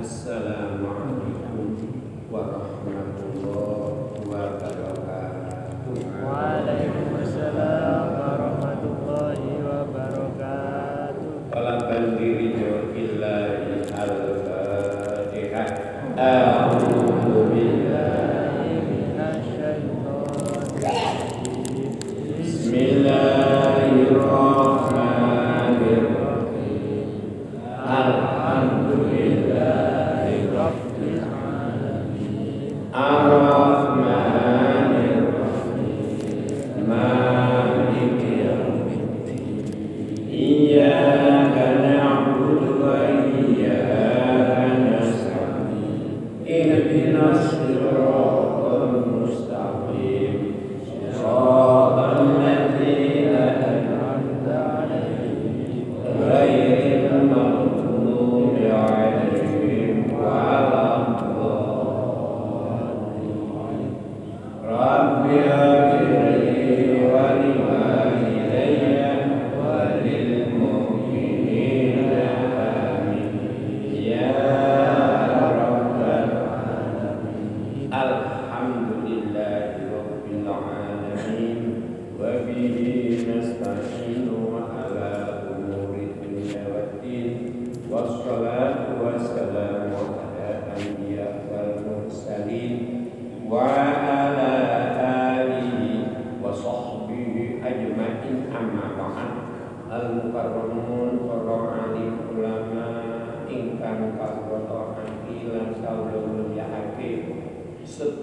السلام 0.00 0.86
عليكم. 0.86 1.19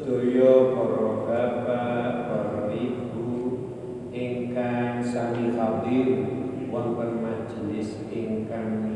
sedaya 0.07 0.71
para 0.71 1.07
bapak, 1.27 2.11
para 2.31 2.71
ibu 2.71 3.59
ingkang 4.15 5.03
sami 5.03 5.51
hadir 5.51 6.23
wonten 6.71 7.19
majelis 7.19 8.07
ingkang 8.07 8.86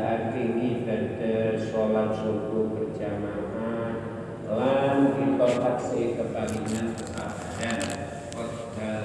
saat 0.00 0.32
ini 0.32 0.88
sholat 1.60 2.16
subuh 2.16 2.72
berjamaah 2.72 4.00
lan 4.48 5.12
ditotaksi 5.12 6.16
kebagian 6.16 6.96
kesabaran 6.96 8.08
kota 8.32 9.04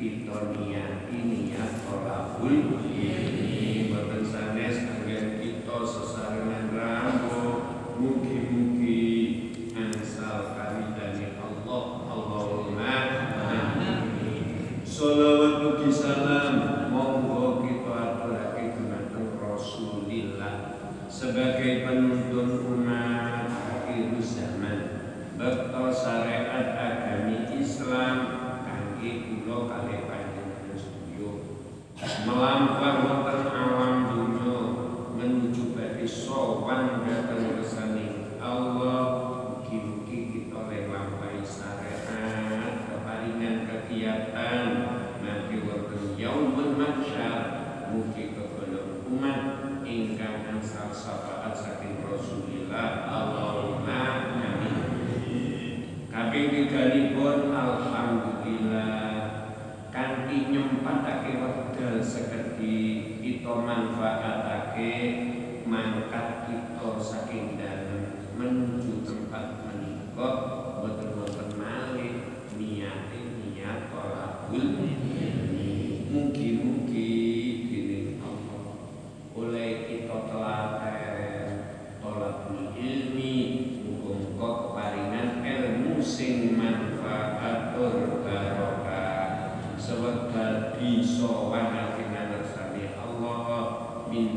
kita 0.00 0.38
niat 0.56 1.04
ini 1.12 1.52
ya 1.52 1.68
tolabul 1.84 2.80
ini 2.80 3.92
buatan 3.92 4.24
sanes 4.24 4.88
kalian 4.88 5.36
kita 5.36 5.76
sesarnya 5.84 6.61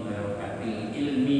barokati 0.04 0.72
ilmi 1.00 1.40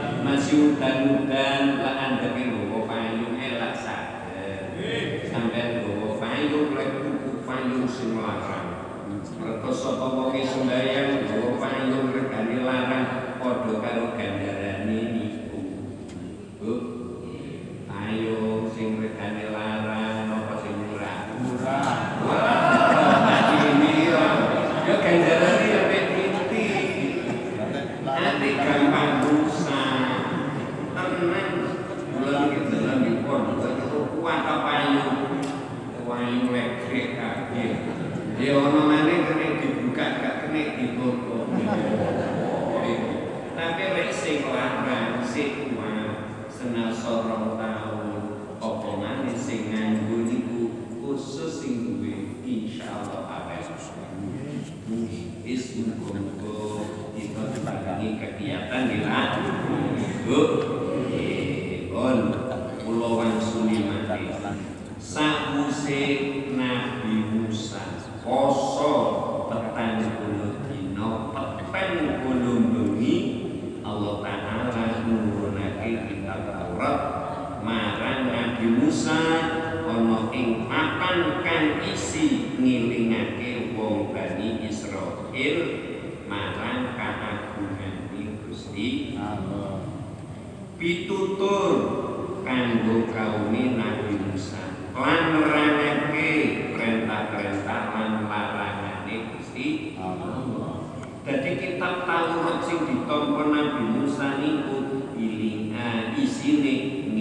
Masih 0.21 0.77
masyu 0.77 0.77
danudan 0.77 1.81
la 1.81 1.97
andeke 1.97 2.53
nggawa 2.53 2.85
payung 2.85 3.41
elak 3.41 3.73
saged 3.73 5.25
sampai 5.25 5.81
nggawa 5.81 6.21
payung 6.21 6.77
lagi 6.77 7.01
tuku 7.01 7.41
payung 7.41 7.89
semua 7.89 8.37
orang 8.37 8.85
mergo 9.41 9.73
sapa 9.73 10.05
wonge 10.13 10.45
sembahyang 10.45 10.90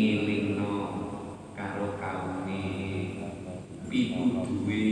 ngelingno 0.00 0.76
karo 1.52 2.00
kaume 2.00 2.64
pitu 3.92 4.25
duwe 4.49 4.88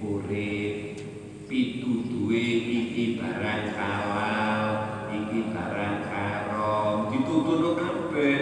urip 0.00 0.96
pitu 1.44 1.92
duwe 2.08 2.44
iki 2.64 3.20
barang 3.20 3.76
kawal 3.76 4.64
iki 5.12 5.52
barang 5.52 5.96
karo 6.08 7.12
dituturno 7.12 7.76
kabeh. 7.76 8.40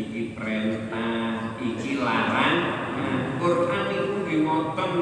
Iki 0.00 0.32
perintah 0.32 1.60
iki 1.60 2.00
larangan 2.00 2.54
nah, 2.96 3.18
Quran 3.38 3.84
itu 3.92 4.14
nggih 4.24 4.38
ngoten. 4.42 4.92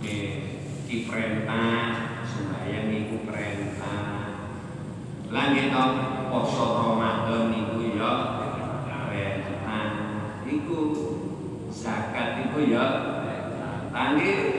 Iki 0.00 0.96
perintah 1.08 1.76
supaya 2.24 2.84
iku 2.88 3.26
perintah 3.28 4.02
lan 5.32 5.56
kita 5.56 5.84
poso 6.28 6.64
Ramadan 6.76 7.48
niku 7.48 7.96
ya 7.96 8.31
Oh 12.52 12.60
iya. 12.60 12.84
Tangi 13.92 14.51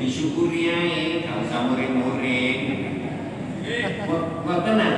disyukuri 0.00 0.72
ae 0.72 1.20
kalau 1.28 1.44
usah 1.44 1.60
muring-muring. 1.68 2.60
Mboten 4.42 4.74
nah 4.80 4.94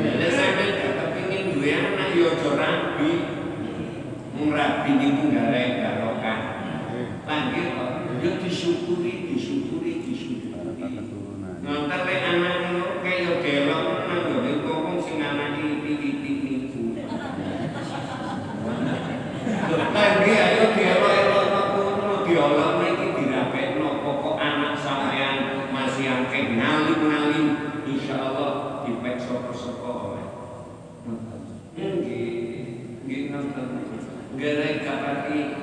lha 0.00 0.28
sampeyan 0.32 0.80
gak 0.80 0.92
kepengin 0.96 1.52
duwe 1.52 1.70
anak 1.76 2.16
yo 2.16 2.32
aja 2.32 2.50
rabi. 2.56 3.12
Mung 4.34 4.56
rabi 4.56 4.90
niku 4.96 5.28
gak 5.28 5.52
barokah 5.52 6.40
langgih 7.28 7.68
yo 7.68 7.84
ya 8.24 8.30
disyukuri 8.40 9.28
disyukuri 9.28 9.92
disyukuri. 10.08 10.48
Lagi 35.20 35.59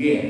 Yeah. 0.00 0.29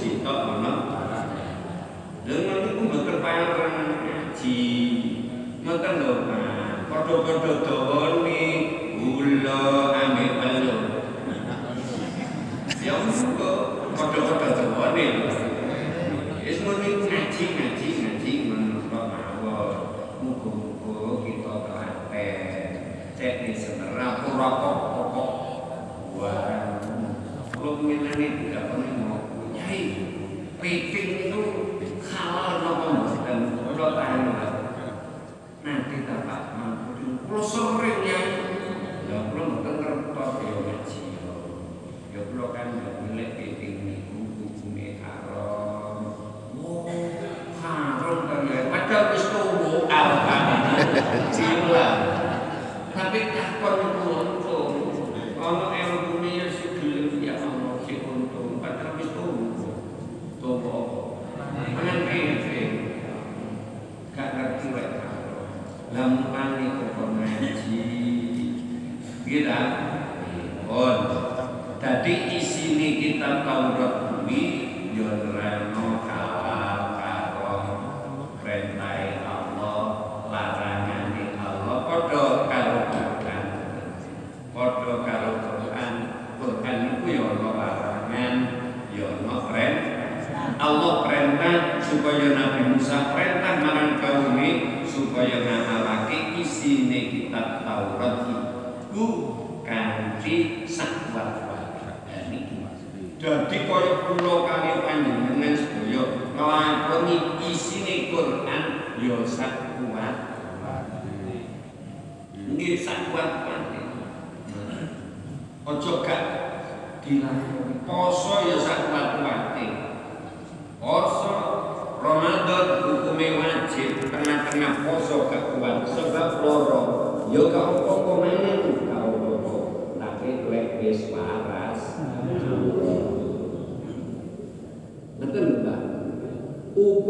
sitok 0.00 0.40
ana 0.48 0.72
dengan 2.24 2.58
niku 2.64 2.82
mboten 2.88 3.20
payarangan 3.20 4.00
ngaji 4.00 4.60
mboten 5.60 5.94
lho 6.00 6.14
padha-padha 6.88 7.52
dawane 7.60 8.42
gula 8.96 9.60
ame 9.92 10.26
pelu 10.40 10.76
ya 12.80 12.94
wis 13.04 13.20
padha-padha 13.92 14.48
dawane. 14.56 15.06
Wis 16.40 16.58
muni 16.64 16.90
ngaji 17.04 17.44
ngaji 17.60 17.88
ngaji 18.00 18.32
muga-muga 20.20 21.24
kita 21.24 21.54
kahaten 21.68 22.72
cek 23.20 23.34
ni 23.44 23.52
senerap 23.52 24.24
ora 24.28 24.48
kok 24.64 24.78
kok 25.12 25.32
warang 26.16 26.80
lumine 27.60 28.49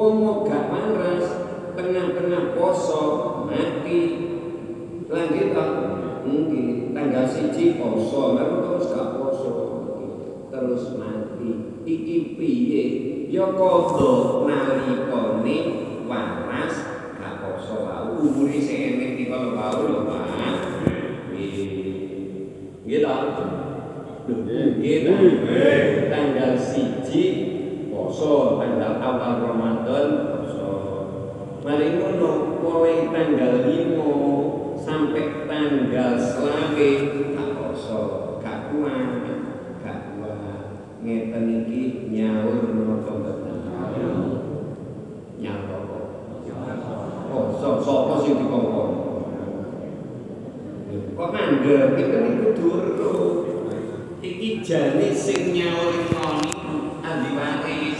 wong 0.00 0.48
gak 0.48 0.72
waras 0.72 1.26
tengah-tengah 1.76 2.56
poso 2.56 3.04
mati. 3.44 4.00
Lagi 5.10 5.52
tak 5.52 5.70
mungkin 6.24 6.96
tanggal 6.96 7.28
siji 7.28 7.76
poso 7.76 8.32
lalu 8.32 8.64
terus 8.64 8.96
gak 8.96 9.20
poso? 9.20 9.52
Terus 10.48 10.96
mati. 10.96 11.84
Iki 11.84 12.16
piye? 12.40 12.84
Ya 13.28 13.52
kodho 13.52 14.48
Nalikoni, 14.48 15.58
waras 16.08 16.74
gak 17.20 17.44
poso 17.44 17.84
wae 17.84 18.16
umure 18.24 18.56
sing 18.56 18.96
enek 18.96 19.20
iki 19.20 19.28
kalau 19.28 19.52
wae 19.52 19.84
lho 19.84 20.00
Pak 20.08 20.24
nggih. 21.28 23.04
Lho 23.04 23.16
nggih. 24.48 25.00
Tanggal 26.08 26.56
siji 26.56 27.49
poso 28.10 28.58
tanggal 28.58 28.98
awal 28.98 29.38
Ramadan 29.38 30.34
poso 30.34 30.70
mari 31.62 31.94
ngono 31.94 32.58
mulai 32.58 33.06
tanggal 33.06 33.70
5 33.70 34.82
sampai 34.82 35.46
tanggal 35.46 36.18
selawe 36.18 36.90
tak 37.38 37.48
poso 37.54 38.00
gak 38.42 38.74
kuat 38.74 39.14
gak 39.86 39.98
kuat. 40.10 40.74
Ngeten 41.06 41.46
iki 41.62 42.10
nyaur 42.10 42.74
menapa 42.74 43.14
mboten 43.14 43.62
nyaur 45.38 45.70
apa 45.70 45.86
poso 47.30 47.68
sapa 47.78 48.14
sing 48.26 48.42
dikongkon? 48.42 48.90
Kok 51.14 51.30
mandek 51.30 51.94
itu 51.94 52.18
niku 52.26 52.48
durung 52.58 53.38
iki 54.18 54.66
jane 54.66 55.14
sing 55.14 55.54
nyawur 55.54 56.10
ngoni 56.10 56.52
ahli 57.00 57.30
waris 57.32 57.99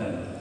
Amen. 0.00 0.39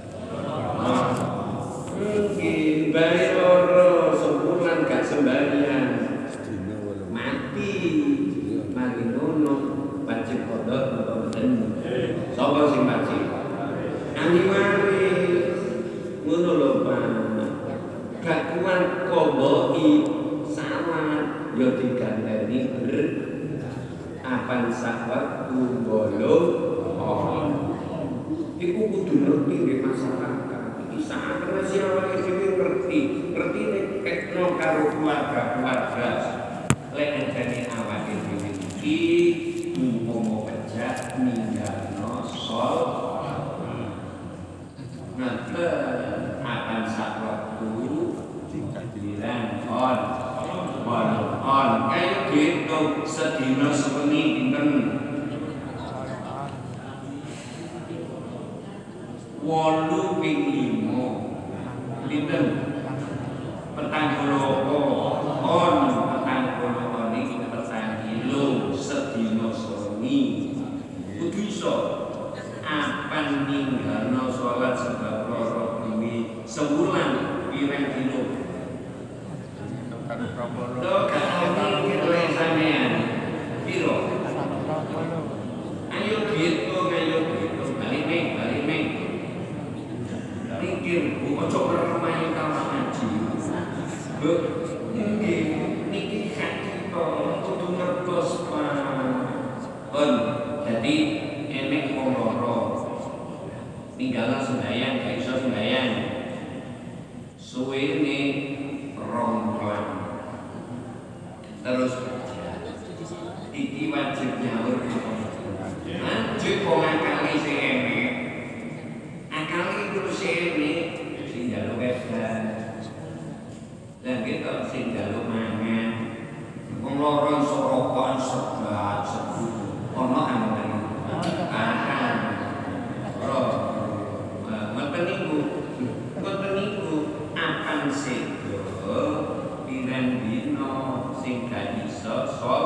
sol 142.38 142.66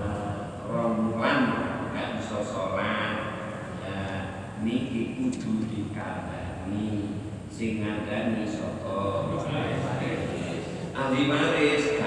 eh, 0.00 0.32
rombongan 0.64 1.38
nggak 1.92 2.08
bisa 2.16 2.38
sholat. 2.40 3.12
Ya 3.84 4.00
niki 4.64 5.20
kudu 5.20 5.68
dikabani 5.68 7.20
sing 7.52 7.84
ngandani 7.84 8.48
soto 8.48 9.28
ahli 10.92 11.22
maris. 11.28 12.01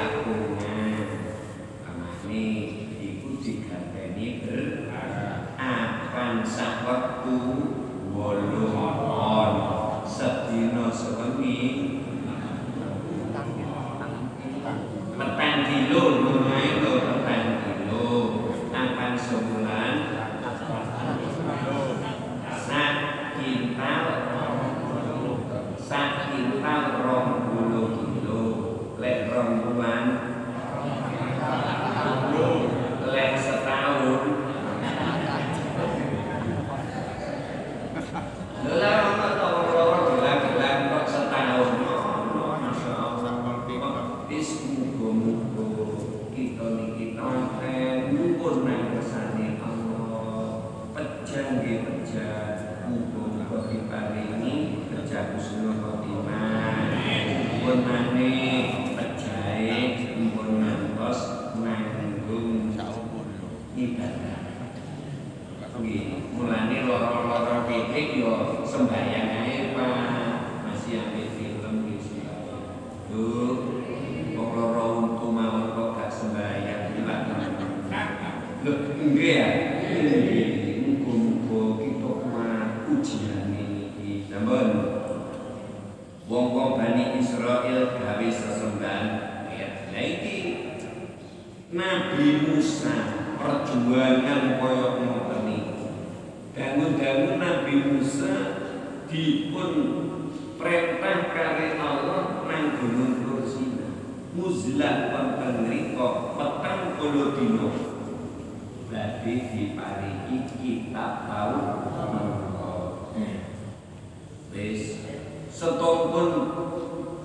Setumpun 115.55 116.31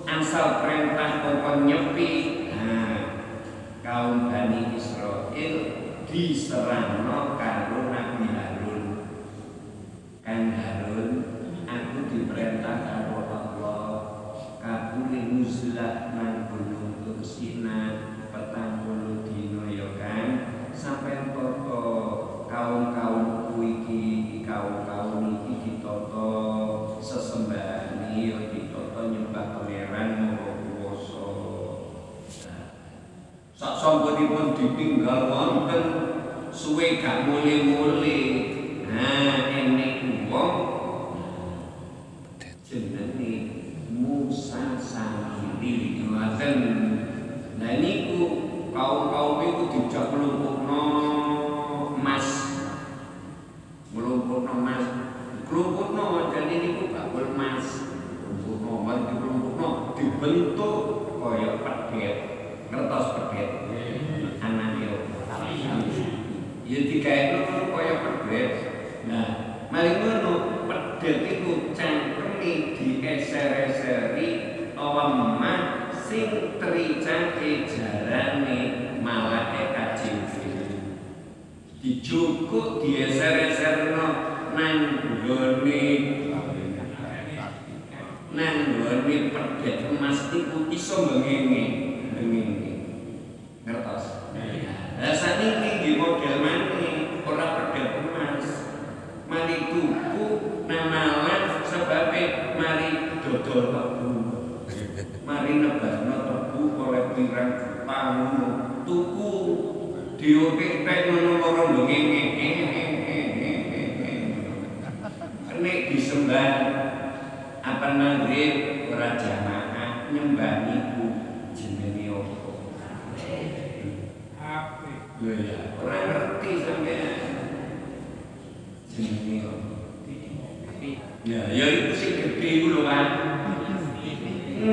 asal 0.07 0.63
perintah 0.63 1.19
kongkon 1.19 1.67
nyepi. 1.67 2.11
Nah 2.55 3.27
kaum 3.83 4.31
Bani 4.31 4.71
Israel 4.71 5.55
diserang 6.07 7.03
no 7.03 7.35
karun 7.35 7.90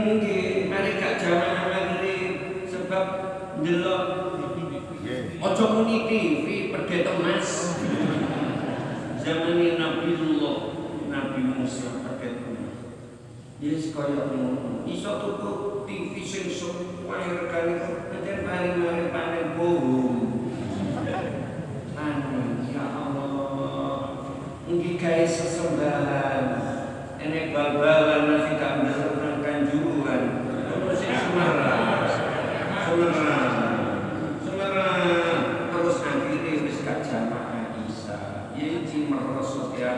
nggih 0.07 0.71
mari 0.71 0.91
gak 1.01 1.19
jangan 1.19 1.99
sebab 2.69 3.05
delok 3.65 4.29
Ojo 5.39 5.65
muni 5.71 6.05
TV 6.11 6.75
pergi 6.75 7.07
mas. 7.23 7.79
Oh. 7.81 9.17
Zaman 9.23 9.79
Nabiullah 9.79 10.59
Nabi 11.09 11.41
Musa 11.47 12.03
perdeta 12.03 12.53
mas. 12.53 12.77
Ya 13.63 13.73
yes 13.73 13.95
kaya 13.95 14.29
ngono. 14.35 14.83
Iso 14.85 15.23
tuku 15.23 15.53
TV 15.87 16.13
sing 16.27 16.51
suwe 16.51 17.23
regane 17.23 17.79
pancen 18.11 18.39
paling 18.45 18.75
paling 18.83 19.09
paling 19.15 19.49
bohong. 19.55 20.18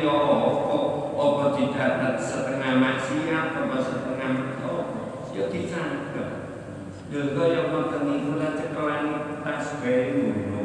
nyatet 0.00 0.08
ya 0.08 0.16
apa? 0.16 0.78
Apa 1.20 1.44
dicatat 1.52 2.16
setengah 2.16 2.72
maksiat 2.80 3.46
apa 3.52 3.76
setengah 3.76 4.32
ya 5.36 5.44
niku 8.08 8.40
lah 8.40 8.56
cekelane 8.56 9.44
tasbih 9.44 10.00
ngono 10.16 10.62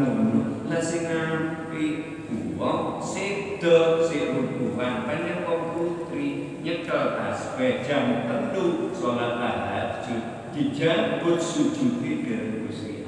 ngono. 0.00 0.40
Sing 0.78 1.04
wong 2.56 3.02
tasbih 7.18 7.82
jam 7.82 8.24
sholat 8.94 9.32
tahajud 9.42 10.22
sujud 11.42 12.00
ke 12.00 12.38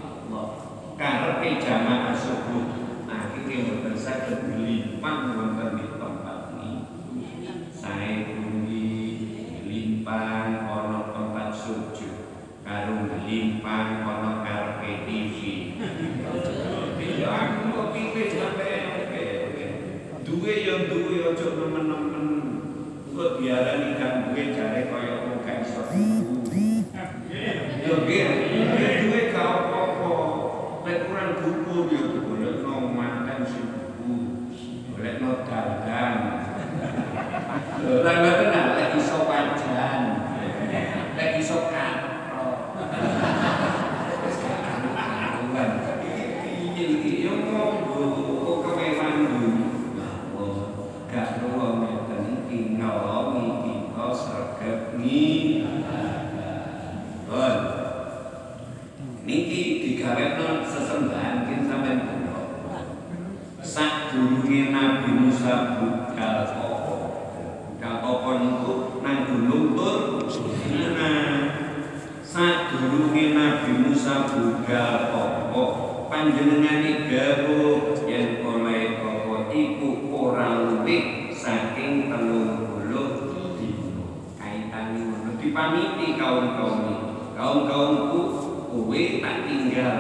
Allah. 0.03 0.67
Karepe 0.99 1.63
jamaah 1.63 2.13
subuh 2.13 2.80
saged 4.01 4.57
limpah 4.57 5.37
wonten 5.37 5.77
di 5.77 5.87
tempat 6.01 6.57
ini 6.57 6.73
saya 7.77 8.33
bumi 8.33 8.89
limpah 9.69 10.65
ana 10.65 11.13
tempat 11.13 11.53
sujud 11.53 12.17
karo 12.65 13.13
limpah 13.29 13.85
ana 14.01 14.41
karepe 14.41 15.05
TV 15.05 15.37
aku 17.21 17.61
kok 17.77 17.89
pilih 17.93 18.29
sampai 18.33 18.73
duwe 20.25 20.53
ya 20.63 20.87
duwe 20.89 21.17
aja 21.27 21.47
nemen-nemen. 21.59 22.29
Kok 23.11 23.43
diarani 23.43 23.99
duwe 23.99 24.43
jare 24.55 24.87
kaya 24.87 25.15
wong 25.27 25.43
gak 25.43 25.67
iso 25.67 25.91
tuku. 25.91 26.55
Ya 27.83 27.93
nggih, 27.99 28.25
ya 28.79 28.91
duwe 29.05 29.21
gak 29.35 29.43
apa-apa. 29.43 30.13
Lek 30.87 30.99
kurang 31.11 31.31
buku 31.43 31.77
ya 31.91 32.03
golekno 32.15 32.75
makan 32.95 33.39
sing 33.43 33.67
buku. 33.75 34.15
Golekno 34.95 35.43
dagang. 35.51 36.17
Lah 38.07 38.15
ngoten 38.23 38.55
lek 38.79 38.95
iso 38.95 39.19
pajan. 39.27 40.03
Lek 41.19 41.31
iso 41.43 41.59
katrok. 41.75 42.79
Wis 44.23 44.37
gak 44.47 44.59
karuan. 44.95 45.71
Iki 46.71 46.83
iki 47.03 47.27
yo 47.27 47.35
monggo 47.51 48.07
kok 48.47 48.79
kemewan 48.79 49.27
dulu. 49.27 49.51
Gak 51.11 51.43
ruang 51.43 51.83
ngeten 51.83 52.23
iki 52.47 52.79
nolongi 52.79 53.51
kita 53.67 54.07
sregep 54.15 54.95
ni. 54.95 55.67
Bon. 57.27 57.59
Niki 59.27 59.63
digawekno 59.83 60.63
sesembahan 60.63 61.51
kin 61.51 61.67
sampean 61.67 61.99
kula. 62.07 62.39
Sak 63.59 64.15
durunge 64.15 64.71
Nabi 64.71 65.11
Musa 65.19 65.83
budal 65.83 66.47
apa? 66.47 66.67
Budal 67.75 67.97
apa 68.07 68.31
niku 68.39 69.03
nang 69.03 69.19
gunung 69.27 69.75
Tur 69.75 70.31
Sinai. 70.31 71.59
Sak 72.23 72.71
durunge 72.71 73.35
Nabi 73.35 73.71
Musa 73.83 74.31
budal 74.31 75.11
apa? 75.11 75.63
Panjenengane 76.07 77.11
gawuh 77.11 77.99
yen 78.07 78.43
oleh 78.47 78.99
apa 78.99 79.37
iku 79.55 80.11
ora 80.11 80.67
luwih 80.67 81.31
saking 81.31 82.11
30 82.11 82.91
dina. 83.57 84.05
Kaitane 84.35 85.01
ngono 85.07 85.39
dipamiti 85.39 86.19
kaum-kaum 86.19 86.79
iki. 86.91 87.09
Kaum-kaumku 87.39 88.21
kowe 88.71 89.03
tak 89.23 89.37
tinggal 89.47 89.97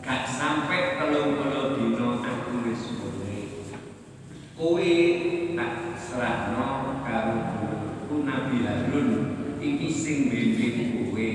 gak 0.00 0.22
sampai 0.24 0.96
telung 0.96 1.36
puluh 1.36 1.76
dino 1.76 2.20
aku 2.20 2.64
wis 2.64 2.96
boleh 2.96 3.68
kowe 4.56 4.94
tak 5.52 5.72
serahno 5.98 7.00
karo 7.04 7.36
guru 7.42 8.16
Nabi 8.24 8.64
Harun 8.64 9.08
iki 9.60 9.88
sing 9.92 10.32
bimbing 10.32 11.10
kowe 11.10 11.28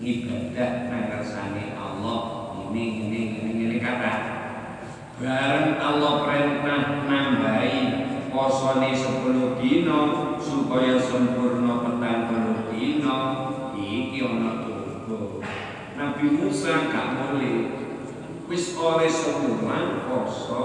ngibadah 0.00 0.72
nang 0.88 1.04
kersane 1.12 1.76
Allah 1.76 2.20
ini 2.72 2.84
ini 3.04 3.20
ini 3.36 3.52
ini 3.68 3.76
kata 3.84 4.12
bareng 5.20 5.76
Allah 5.76 6.12
perintah 6.24 7.04
nambahi 7.04 7.78
posone 8.44 8.92
10 8.92 9.56
dino 9.56 10.00
supaya 10.36 11.00
sempurna 11.00 11.80
petang 11.80 12.28
puluh 12.28 12.68
dino 12.68 13.16
iki 13.72 14.20
ana 14.20 14.68
tunggu 14.68 15.40
Nabi 15.96 16.28
Musa 16.28 16.92
gak 16.92 17.16
boleh. 17.16 17.72
Wis 18.44 18.76
oleh 18.76 19.08
semua 19.08 20.04
poso 20.04 20.60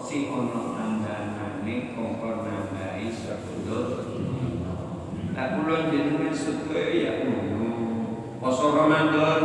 si 0.00 0.32
ono 0.32 0.72
tandane 0.72 1.92
kongkon 1.92 2.40
nambahi 2.40 3.12
10 3.12 5.36
tak 5.36 5.60
kula 5.60 5.92
jenengan 5.92 6.32
sedaya 6.32 6.88
ya 6.88 7.12
ngono 7.28 7.68
poso 8.40 8.72
Ramadan 8.72 9.40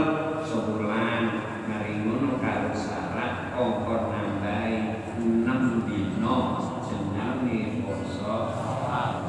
sebulan 0.48 1.24
mari 1.68 2.08
ngono 2.08 2.40
karo 2.40 2.72
syarat 2.72 3.52
kongkon 3.52 4.16
nambahi 4.16 5.04
6 5.20 5.92
dino 5.92 6.66
jenenge 7.46 7.82
poso 7.82 8.34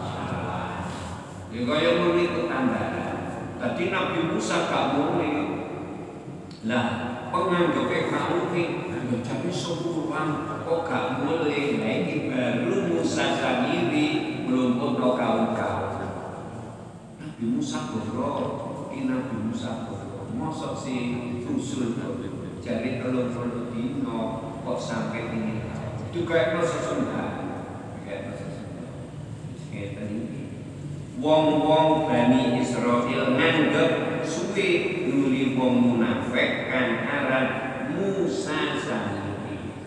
Syawal. 0.07 0.73
Ya 1.53 1.56
kaya 1.67 1.99
ngono 1.99 2.23
iku 2.23 2.47
tambahan. 2.47 3.19
Tadi 3.59 3.85
Nabi 3.91 4.31
Musa 4.31 4.71
gak 4.71 4.95
boleh. 4.95 5.39
Lah, 6.71 6.89
penganggepe 7.35 8.07
boleh. 8.07 8.71
Ya 9.07 9.19
tapi 9.23 9.51
sebulan 9.51 10.47
kok 10.63 10.81
gak 10.87 11.27
boleh. 11.27 11.83
Lah 11.83 11.91
ini 11.91 12.31
baru 12.31 12.95
Musa 12.95 13.35
sendiri 13.35 14.07
belum 14.47 14.79
pun 14.79 14.95
kaum-kaum. 14.95 15.99
Nabi 17.19 17.45
Musa 17.51 17.91
boro, 17.91 18.33
ini 18.95 19.11
Nabi 19.11 19.51
Musa 19.51 19.91
boro. 19.91 20.31
Mosok 20.37 20.79
si 20.79 20.95
usul 21.49 21.97
jadi 22.67 22.99
telur 22.99 23.31
telur 23.31 23.71
dino 23.71 24.53
kok 24.67 24.79
sampai 24.79 25.33
ini. 25.33 25.65
Itu 26.11 26.27
kayak 26.27 26.59
proses 26.59 26.83
sesungguhan. 26.83 27.31
Kayak 28.03 28.21
proses 28.31 28.51
sesungguhan. 28.53 28.91
Ngeten 29.71 30.09
iki. 30.11 30.46
Wong-wong 31.17 32.13
Bani 32.13 32.61
Israel 32.61 33.33
nganggep 33.41 34.21
suwe 34.21 35.01
nuli 35.09 35.57
wong 35.57 35.75
munafik 35.81 36.69
kan 36.69 37.09
aran 37.09 37.47
Musa 37.97 38.77
sandiri. 38.77 39.81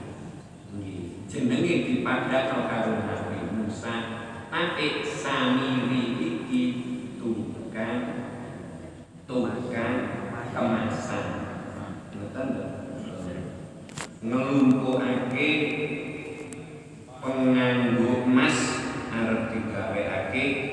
Nggih, 0.73 1.29
jenenge 1.29 1.75
dipadakno 1.85 2.65
karo 2.65 3.05
Nabi 3.05 3.45
Musa, 3.53 3.93
tapi 4.49 5.05
samiri 5.05 6.17
iki 6.17 6.63
tukang 7.21 8.25
tukang 9.29 9.97
kemasan. 10.49 11.25
Ngoten 12.09 12.45
lho. 12.57 12.65
Ngelumpuhake 14.25 15.49
penganggo 17.21 18.25
emas 18.25 18.57
arep 19.13 19.41
digawekake 19.53 20.68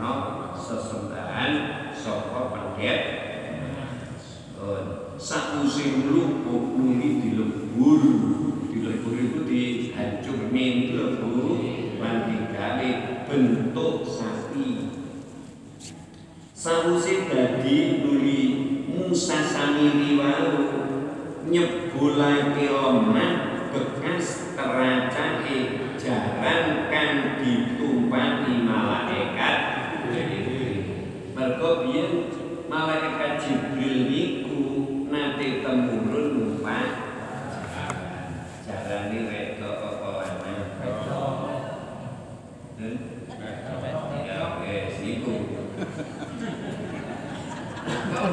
no 0.00 0.12
sesembahan 0.56 1.52
soko 1.94 2.52
pendek 2.52 3.00
satu 5.20 5.68
sing 5.68 6.08
lubuk 6.08 6.76
bumi 6.76 7.20
dilebur 7.20 8.00
dilebur 8.72 9.14
itu 9.16 9.40
dihancur 9.44 10.48
min 10.48 10.88
dilebur 10.88 11.60
mandikane 12.00 12.90
bentuk 13.28 14.08
sapi. 14.08 14.96
Sakuse 16.56 17.28
dadi 17.28 18.04
nuli 18.04 18.40
Musa 18.90 19.44
samiri 19.44 20.16
wau 20.16 20.52
nyebulai 21.48 22.52
lemah 22.52 23.32
bekas 23.72 24.56
teracai 24.56 25.56
jarang 25.96 26.92
kan 26.92 27.40
di 27.40 27.69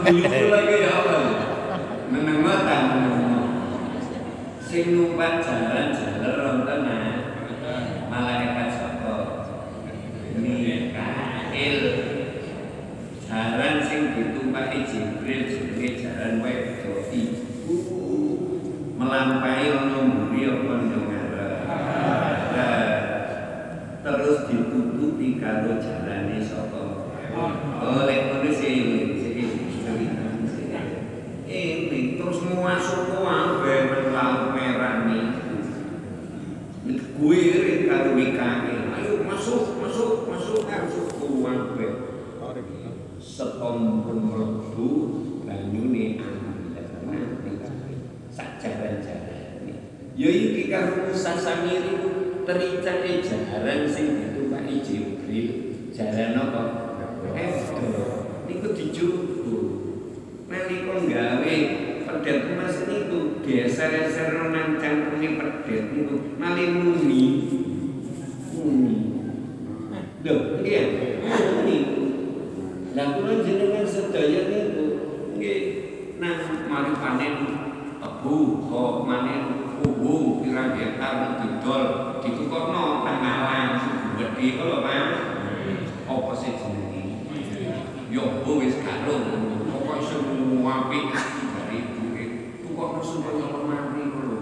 Yeah. 0.08 0.47
supaya 93.18 93.50
menangi 93.50 94.02
ngono. 94.14 94.36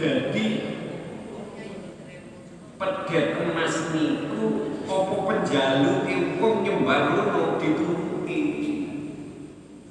Jadi 0.00 0.48
pegat 2.80 3.36
emas 3.36 3.92
niku 3.92 4.44
apa 4.88 5.14
penjalu 5.28 5.92
ki 6.08 6.16
wong 6.40 6.64
nyembah 6.64 7.00
ngono 7.12 7.60
dituruti. 7.60 8.40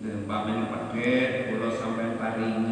Nah, 0.01 0.17
pamen 0.25 0.65
pedet 0.65 1.53
pulau 1.53 1.69
sampean 1.69 2.17
paringi 2.17 2.68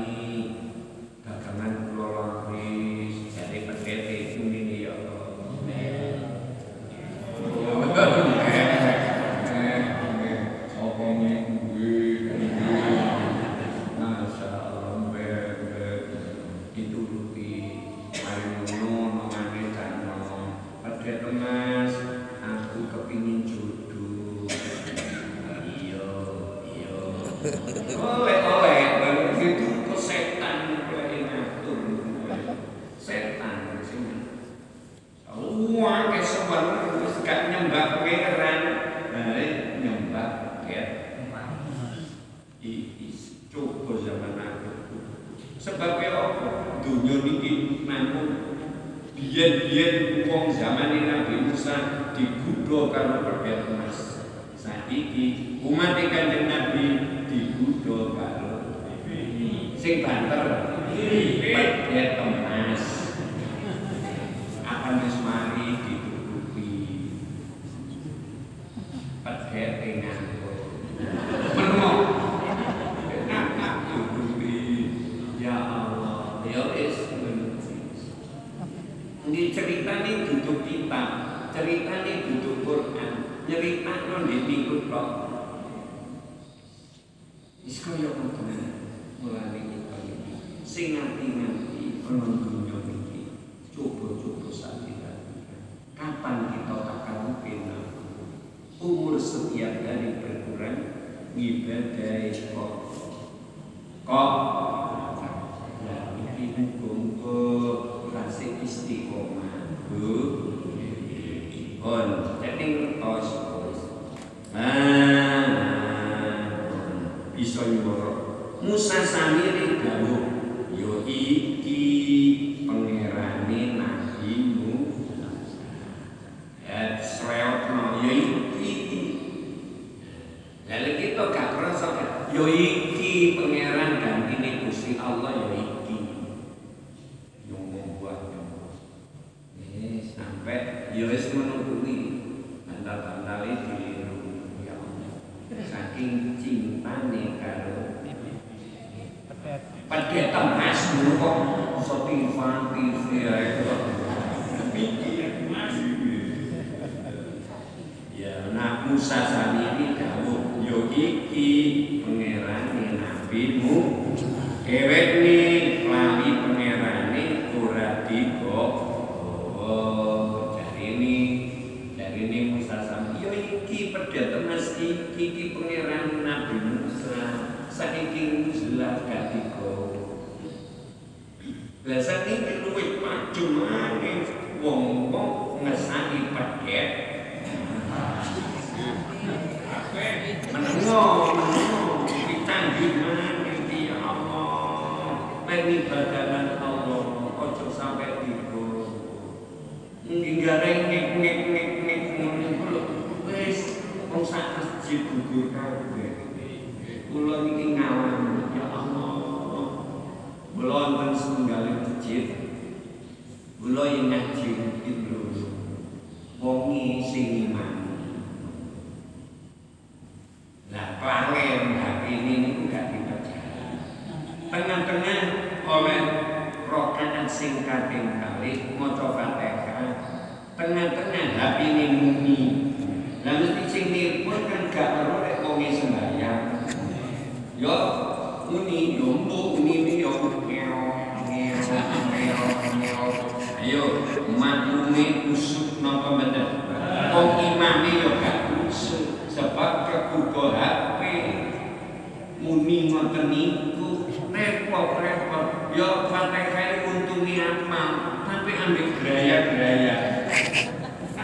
gaya 259.55 259.95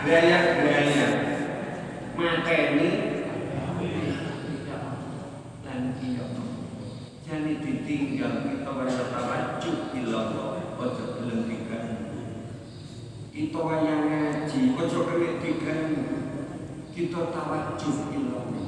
gaya 0.03 0.37
gaya 0.55 1.07
maka 2.13 2.53
ini. 2.53 2.89
Dan 5.63 5.97
iya. 5.97 6.25
Jadi 7.23 7.51
ditinggal 7.65 8.33
kita 8.45 8.69
wajah 8.69 9.07
tawajuk 9.09 9.89
lombok 10.05 10.77
wajah 10.77 11.07
belum 11.17 11.49
diganggu. 11.49 12.21
Kita 13.33 13.59
wajah 13.59 13.97
ngaji 14.05 14.59
wajah 14.77 15.01
kena 15.09 15.29
diganggu. 15.41 16.15
Kita 16.93 17.19
tawajuk 17.33 17.97
lombok 18.13 18.63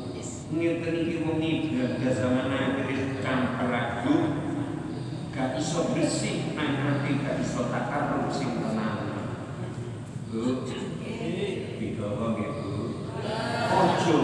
ngeten 0.55 0.95
iki 1.03 1.25
wong 1.25 1.41
berada 1.41 2.09
sama 2.13 2.47
akhir 2.47 3.17
campur 3.19 3.73
aduk 3.73 4.23
gak 5.33 5.57
iso 5.57 5.91
bersih 5.91 6.53
nang 6.53 7.01
gak 7.03 7.41
iso 7.41 7.67
takar 7.73 8.23
sing 8.29 8.61
tenang 8.61 8.84
Bu. 10.35 10.67
Widowo 11.79 12.35
nggih 12.35 12.51
Bu. 12.59 12.71
Ojo, 13.71 14.19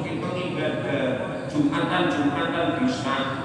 kita 0.00 0.28
ibadah 0.32 1.04
Jumatan 1.52 2.04
Jumatan 2.08 2.66
bisa 2.80 3.39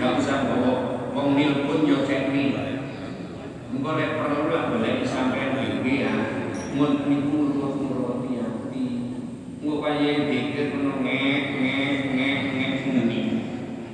gak 0.00 0.16
usah 0.16 0.48
bawa 0.48 0.72
wong 1.12 1.36
nilpun 1.36 1.84
yo 1.84 2.08
cek 2.08 2.32
ni. 2.32 2.56
Engko 3.68 3.90
lek 4.00 4.16
perlu 4.16 4.48
lah 4.48 4.72
boleh 4.72 5.04
sampean 5.04 5.60
dhewe 5.60 5.92
ya. 6.00 6.14
Mun 6.72 7.04
niku 7.04 7.52
nurut-nuruti 7.52 8.40
ati. 8.40 8.86
Engko 9.60 9.84
kaya 9.84 10.24
dikir 10.24 10.72
ngono 10.72 11.04
ngek 11.04 11.42
ngek 11.60 11.96
ngek 12.16 12.38
ngek 12.56 12.72
ngene. 12.88 13.20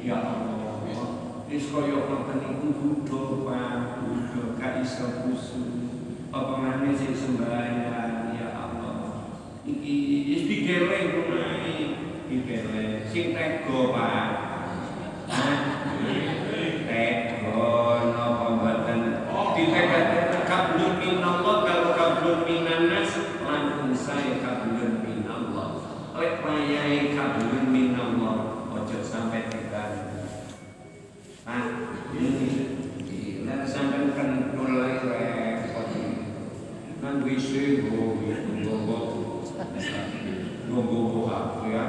Ya 0.06 0.22
Allah. 0.22 1.42
Wis 1.50 1.74
kaya 1.74 1.98
ngoten 2.06 2.38
niku 2.38 2.68
kudu 2.70 3.42
Pak, 3.42 3.98
kudu 3.98 4.54
gak 4.62 4.86
iso 4.86 5.26
kusuk. 5.26 5.90
Apa 6.30 6.54
maneh 6.62 6.94
sing 6.94 7.18
sembahyang 7.18 8.30
ya 8.38 8.54
Allah. 8.54 9.26
Iki 9.66 9.94
wis 10.30 10.42
digeleng 10.46 11.06
kuwi. 11.18 11.98
Digeleng 12.30 13.02
sing 13.10 13.34
tego 13.34 13.90
Pak. 13.90 14.26
Hah? 15.26 15.65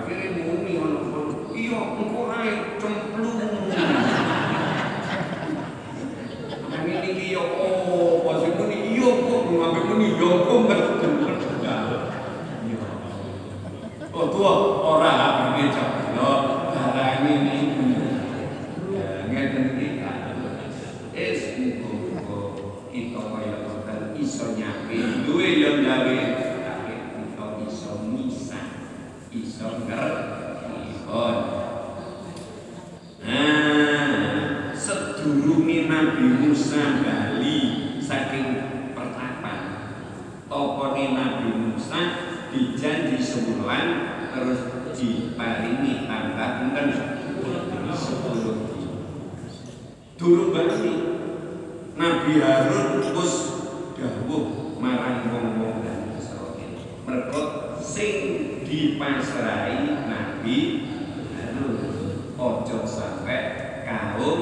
Akhirnya 0.08 0.40
muni 0.40 0.80
ono 0.80 1.52
iya 1.52 1.80
cemplung. 2.80 3.40
Kami 6.68 6.92
ini 6.96 7.36
yo 7.36 7.44
oh 7.44 8.24
pas 8.24 8.40
itu 8.48 8.64
nih 8.72 8.96
iya 8.96 9.10
kok 9.20 9.42
ngambil 9.52 9.84
muni 9.92 10.08
yo 10.16 10.30
kok 10.48 10.60
betul 10.64 11.12
Oh 14.16 14.32
tua 14.32 14.54
orang 14.96 15.60
ini 15.60 15.76
cak 15.76 16.16
yo 16.16 16.32
darah 16.72 17.20
ini 17.28 17.58
ngeten 19.28 19.66
iki 19.76 19.90
es 21.12 21.42
muga 21.60 22.40
kita 22.96 23.22
kaya 23.28 23.56
ngoten 23.66 24.02
iso 24.16 24.56
nyapi 24.56 25.28
duwe 25.28 25.48
yo 25.60 25.72
gawe 25.84 26.20
tapi 26.64 26.94
kita 27.12 27.46
iso 27.68 27.92
misa 28.08 28.62
iso 29.36 29.68
ngerti 29.86 30.38
Nah, 33.28 34.76
sedurunge 34.76 35.88
Nabi 35.88 36.26
Musa 36.44 37.00
bali 37.00 37.58
saking 38.04 38.48
pertapan 38.92 39.60
topone 40.52 41.16
Nabi 41.16 41.48
Musa 41.64 42.02
dijanji 42.52 43.24
sebulan 43.24 43.88
terus 44.36 44.60
diparingi 45.00 46.12
tambah 46.12 46.52
enten 46.68 46.88
sepuluh 47.96 48.56
Dulu 50.20 50.44
bali 50.52 50.92
Nabi 51.96 52.34
Harun 52.44 53.00
terus 53.00 53.34
dawuh 53.96 54.76
marang 54.76 55.24
wong-wong 55.32 55.88
dan 55.88 56.12
Israil. 56.20 56.84
Mergo 57.08 57.42
sing 57.80 58.14
dipasrai 58.68 60.04
Nabi 60.04 60.58
Harun 61.32 61.98
ojo 62.38 62.86
sampai 62.86 63.82
kaum 63.82 64.40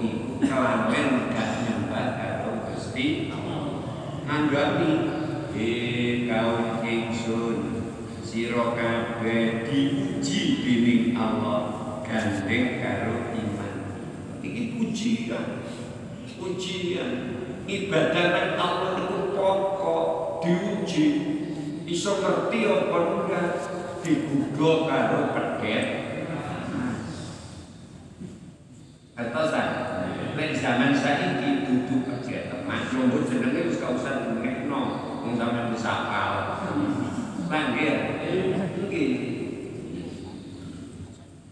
niku 0.00 0.40
kelawen 0.40 1.28
gak 1.28 1.50
nyembah 1.60 2.08
karo 2.16 2.50
Gusti 2.72 3.28
Nanggapi 4.24 4.90
he 5.52 5.68
kaum 6.24 6.80
ingsun 6.80 7.58
sira 8.24 8.72
kabeh 8.72 9.68
diuji 9.68 10.40
dening 10.64 11.12
Allah 11.12 12.00
gandeng 12.00 12.80
karo 12.80 13.28
iman 13.36 13.74
iki 14.40 14.80
ujian 14.80 15.68
ujian 16.44 17.12
ibadah 17.64 18.26
nang 18.28 18.50
Allah 18.60 18.90
niku 19.00 19.32
pokok 19.32 20.06
diuji. 20.44 21.06
Iso 21.88 22.20
ngerti 22.20 22.58
apa 22.68 22.98
enggak? 23.00 23.48
Digugo 24.04 24.84
karo 24.84 25.32
pedet. 25.32 25.86
Atau 29.16 29.44
saya 29.48 30.04
nek 30.36 30.50
zaman 30.60 30.92
saiki 30.92 31.64
dudu 31.64 32.04
pedet 32.04 32.52
teman. 32.52 32.84
Jomblo 32.92 33.24
jenenge 33.24 33.72
wis 33.72 33.80
gak 33.80 33.96
usah 33.96 34.28
dengekno 34.28 34.80
wong 35.24 35.40
sampean 35.40 35.72
wis 35.72 35.84
hafal 35.86 36.32
lan 37.48 37.64
nggih? 37.72 37.96
Nggih. 38.84 39.12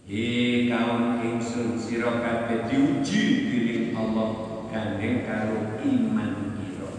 He 0.03 0.69
kaum 0.69 1.17
ingsun 1.25 1.79
sira 1.79 2.21
kabeh 2.21 2.69
diuji 2.69 3.49
dening 3.49 3.97
Allah 3.97 4.42
gandeng 4.73 5.21
karo 5.21 5.77
iman 5.85 6.57
ira. 6.57 6.89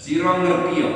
Sira 0.00 0.40
ngerti 0.40 0.80
ya, 0.80 0.90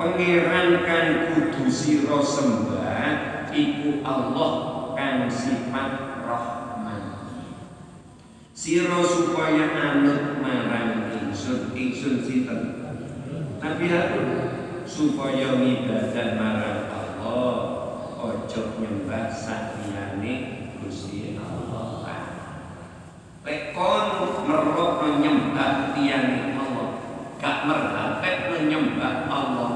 pangeran 0.00 0.80
kang 0.88 1.08
kudu 1.28 1.68
sira 1.68 2.16
sembah 2.24 3.52
iku 3.52 4.00
Allah 4.00 4.52
kang 4.96 5.28
sifat 5.28 6.24
Rahman. 6.24 7.02
Sira 8.56 9.04
supaya 9.04 9.76
anut 9.76 10.40
marang 10.40 11.12
ingsun, 11.12 11.76
ingsun 11.76 12.24
sinten? 12.24 12.60
Nabi 13.60 13.92
Harun 13.92 14.28
supaya 14.88 15.60
ngibadah 15.60 16.28
marang 16.40 16.80
Allah 16.88 17.56
ojo 18.16 18.62
nyembah 18.80 19.28
saliyane 19.28 20.34
Gusti 20.80 21.36
Allah. 21.36 22.06
Lek 23.46 23.70
kon 23.76 24.15
merok 24.46 25.02
menyembah 25.02 25.90
tiyane 25.92 26.54
Allah, 26.54 26.88
gak 27.42 27.66
merhapet 27.66 28.36
menyembah 28.54 29.26
Allah. 29.26 29.72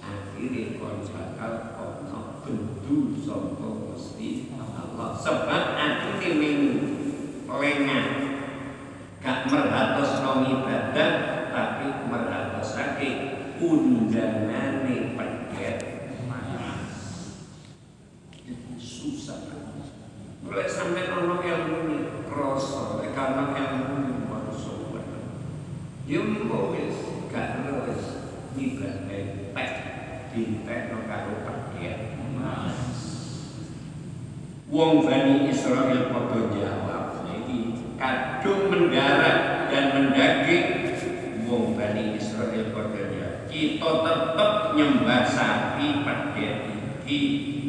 Akhirnya 0.00 0.80
kon 0.80 1.04
bakal 1.04 1.52
ono 1.76 2.20
bendu 2.40 3.20
sangka 3.20 3.68
Gusti 3.92 4.48
Allah. 4.56 5.12
Sebab 5.20 5.62
akhirnya 5.76 6.30
ming 6.40 6.60
lengah 7.46 8.06
gak 9.20 9.48
merhatos 9.48 10.20
no 10.24 10.44
ibadah 10.44 11.10
tapi 11.52 11.86
merhatosake 12.08 13.10
undanane 13.60 14.96
pedet. 15.14 15.78
Susah. 18.80 19.52
Mulai 20.44 20.68
sampai 20.68 21.08
karena 23.14 23.54
ilmu 23.54 24.26
manusia 24.26 24.74
ya 24.90 25.02
jumbo 26.02 26.74
wis 26.74 26.98
gak 27.30 27.62
wis 27.86 28.02
nibet 28.58 29.06
pek 29.54 29.70
dintek 30.34 30.90
no 30.90 31.06
karo 31.06 31.46
pakaian 31.46 32.18
mas 32.34 32.74
wong 34.66 35.06
Bani 35.06 35.46
Israel 35.46 36.10
padha 36.10 36.40
jawab 36.50 37.22
niki 37.30 37.78
kadung 37.94 38.66
mendarat 38.74 39.70
dan 39.70 39.84
mendaki 39.94 40.58
wong 41.46 41.78
Bani 41.78 42.18
Israel 42.18 42.74
padha 42.74 43.02
jawab 43.14 43.34
kita 43.46 43.90
tetep 44.02 44.50
nyembah 44.74 45.22
sapi 45.22 46.02
pakaian 46.02 46.58
iki 47.06 47.20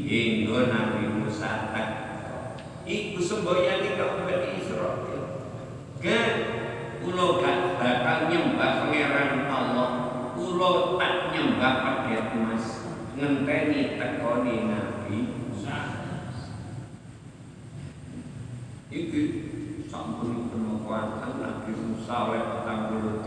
hingga 0.10 0.70
Nabi 0.74 1.06
Musa 1.22 1.70
tak. 1.70 1.90
Iku 2.86 3.18
semboyane 3.18 3.98
kaum 3.98 4.26
Bani 4.30 4.50
Israel 4.58 4.65
ke 6.06 6.22
ulo 7.02 7.42
gak 7.42 7.82
bakal 7.82 8.30
nyembah 8.30 8.86
pangeran 8.86 9.50
Allah. 9.50 9.90
Kulo 10.38 11.02
tak 11.02 11.34
nyembah 11.34 11.74
pakai 11.82 12.38
mas, 12.46 12.86
ngenteni 13.18 13.98
tekoni 13.98 14.70
nabi. 14.70 15.18
Iki 18.96 19.22
sampun 19.92 20.48
kena 20.48 20.80
kuasa 20.88 21.28
Nabi 21.36 21.72
Musa 21.76 22.16
oleh 22.32 22.44
petang 22.48 22.82
puluh 22.88 23.25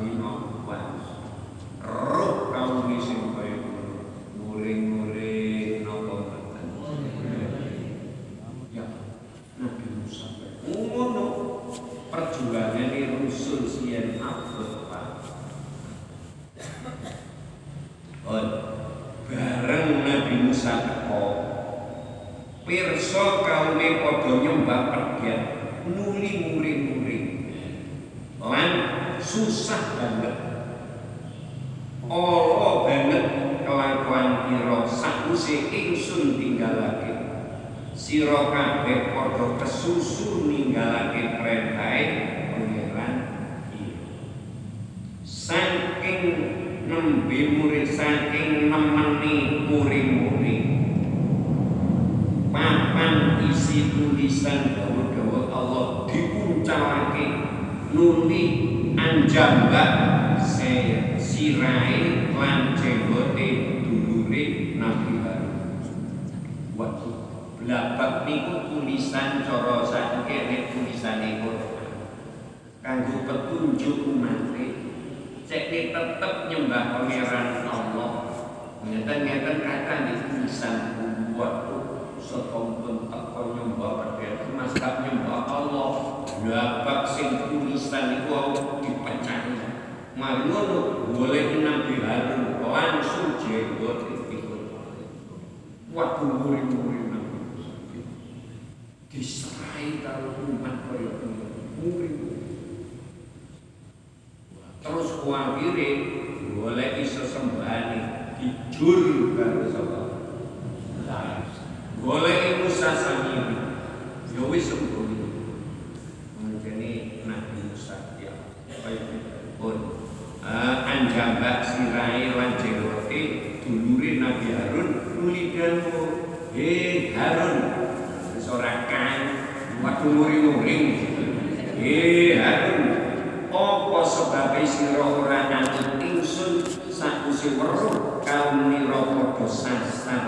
suwer 137.48 138.20
kaum 138.28 138.68
nira 138.68 139.08
padha 139.08 139.46
sasar 139.48 140.24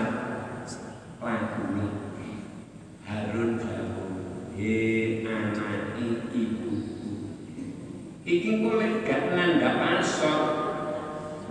ini 1.21 1.85
Harun 3.05 3.61
dawuh 3.61 4.09
he 4.57 5.21
anak 5.21 5.93
ibuku. 6.33 6.73
Iki 8.25 8.65
kok 8.65 9.05
gak 9.05 9.37
nanggap 9.37 10.01
asor 10.01 10.41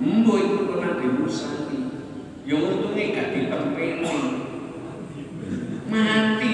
mbo 0.02 0.32
iku 0.42 0.74
kok 0.74 0.78
nabi 0.82 1.06
Musa 1.22 1.70
yo 1.70 1.78
ya 2.50 2.56
untune 2.58 3.14
gak 3.14 3.30
ditempeli 3.30 4.02
mati 5.86 6.50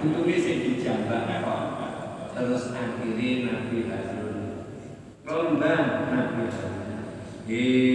untune 0.00 0.34
sing 0.40 0.56
dijambak 0.64 1.28
kok. 1.44 1.62
Terus 2.32 2.72
akhirnya 2.72 3.52
Nabi 3.52 3.78
lagi. 3.84 4.21
一。 7.48 7.91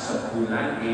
sebulane 0.00 0.92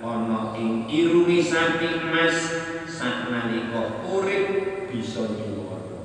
ana 0.00 0.56
ing 0.56 0.88
irunge 0.88 1.44
samping 1.44 2.08
mas 2.08 2.40
saknalika 2.88 4.00
urip 4.08 4.46
bisa 4.88 5.28
nyuwara. 5.28 6.00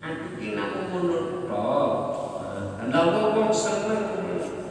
Ati 0.00 0.56
namung 0.56 0.88
ngono 0.88 1.18
tok. 1.44 1.92
Lah 2.90 3.04
kok 3.06 3.26
wong 3.36 3.52
seneng 3.52 4.02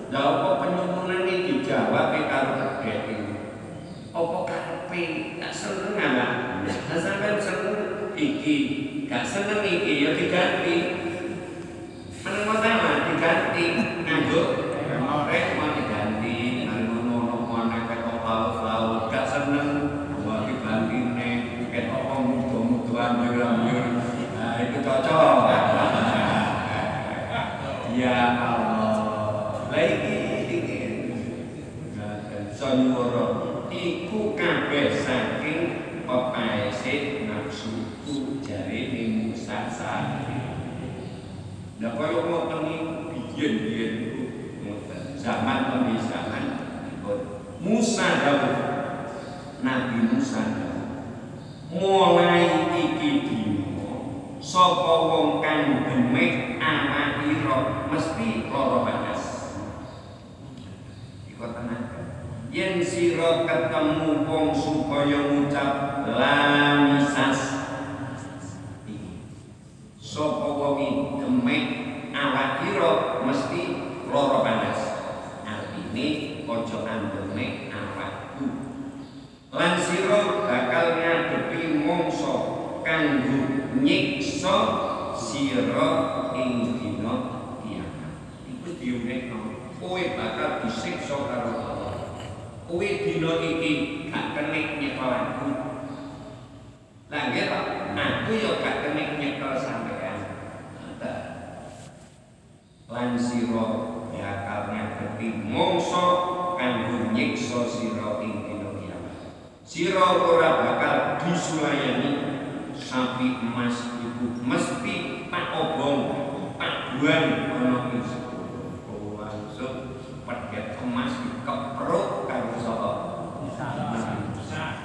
Lah 0.09 0.25
apa 0.25 0.49
penyuwunan 0.65 1.29
iki 1.29 1.61
dijawab 1.61 2.17
karo 2.25 2.81
kedheke. 2.81 3.17
Apa 4.09 4.37
karepe 4.49 5.01
gak 5.37 5.53
seneng 5.53 5.93
ala. 5.93 6.27
Lah 6.65 7.37
seneng 7.37 7.77
iki, 8.17 8.57
gak 9.05 9.21
seneng 9.21 9.61
iki 9.61 9.93
ya 10.01 10.17
diganti. 10.17 10.98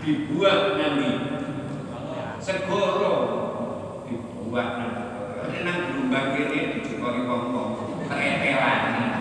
dibuat 0.04 0.76
nanti. 0.76 1.10
Segoro 2.44 3.14
dibuat 4.04 4.68
nanti. 4.76 5.02
Nang 5.64 5.78
gelombang 5.88 6.26
kiri 6.36 6.76
dicukori 6.76 7.24
wong-wong. 7.24 8.04
Keretelan. 8.04 9.13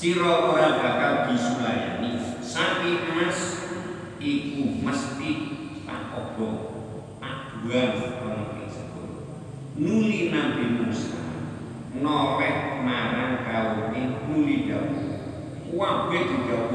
sira 0.00 0.48
ora 0.48 0.80
bakal 0.80 1.28
disulayani. 1.28 2.40
Sapi 2.40 3.04
emas 3.04 3.68
iku 4.16 4.80
mesti 4.80 5.30
tak 5.84 6.16
obong 6.16 6.56
tak 7.20 7.60
buang 7.60 8.00
ana 8.24 8.44
ing 8.64 8.72
nuli 9.76 10.32
nabi 10.32 10.64
Musa 10.80 11.20
norek 12.00 12.80
marang 12.80 13.44
kaum 13.44 13.92
ing 13.92 14.24
nuli 14.24 14.72
dawuh 14.72 15.20
kabeh 15.68 16.22
digawé 16.32 16.69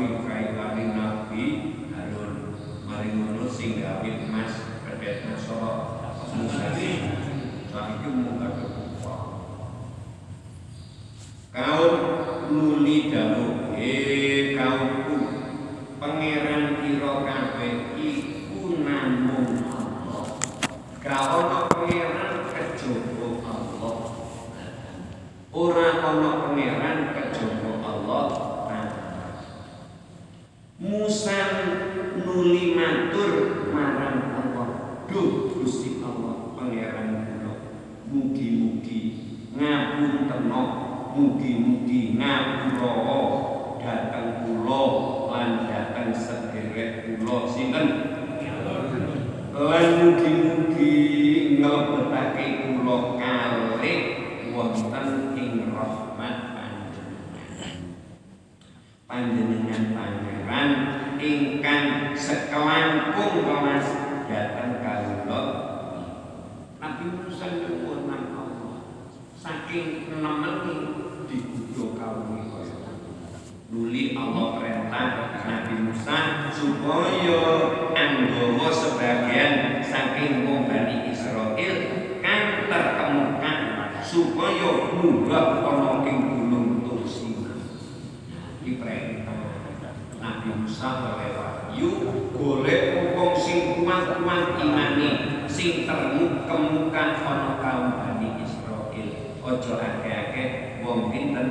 Nabi 90.26 90.50
Musa 90.58 90.90
kelewat 91.06 91.78
yuk 91.78 92.34
golek 92.34 93.14
wong 93.14 93.38
sing 93.38 93.86
kuat-kuat 93.86 94.58
imane 94.58 95.10
sing 95.46 95.86
termukemukan 95.86 97.10
ana 97.22 97.62
kaum 97.62 97.94
Bani 97.94 98.42
Israil. 98.42 99.38
Aja 99.46 99.74
akeh-ake 99.78 100.44
wong 100.82 101.14
pinten? 101.14 101.48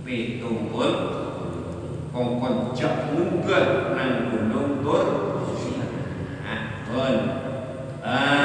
Pitung 0.00 0.72
pun 0.72 0.92
kongkon 2.16 2.72
jak 2.72 3.12
munggah 3.12 3.92
nang 3.92 4.32
gunung 4.32 4.80
Tur. 4.80 5.04
Nah, 6.40 6.48
ah, 6.48 6.60
bon. 6.88 7.16
Ah, 8.00 8.39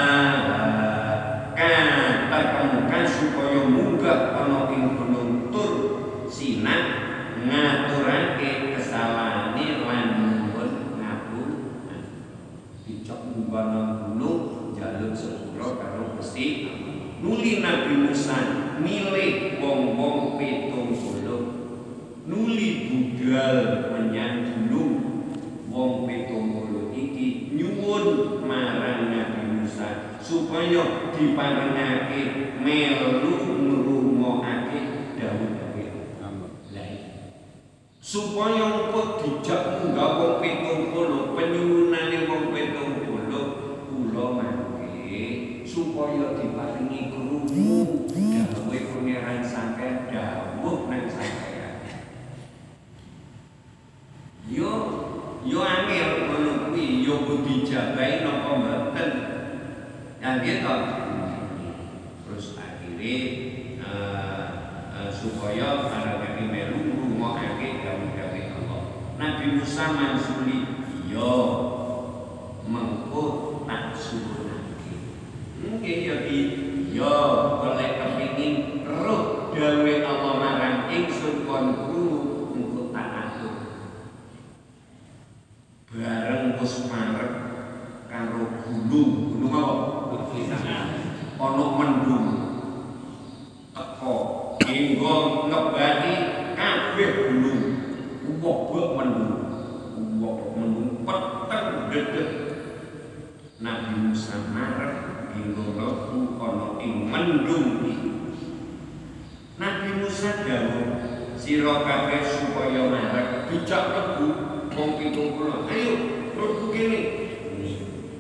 ngono. 115.36 115.68
Ayo 115.68 115.94
mlebu 116.36 116.66
kene. 116.72 117.00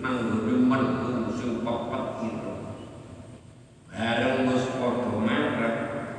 Nang 0.03 0.45
demen 0.45 0.83
sing 1.33 1.63
pepet 1.63 2.05
gitu. 2.21 2.51
Bareng 3.89 4.51
wis 4.51 4.65
padha 4.75 5.15
marep 5.23 5.75